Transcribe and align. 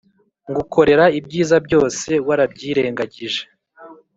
ngukorera 0.49 1.05
ibyiza 1.19 1.55
byose 1.65 2.09
warabyirengagije 2.27 3.41